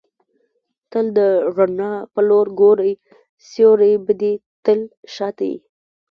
[0.91, 1.19] تل د
[1.57, 2.91] رڼا پر لوري ګورئ!
[3.49, 4.33] سیوری به دي
[4.65, 4.79] تل
[5.15, 5.57] شاته يي.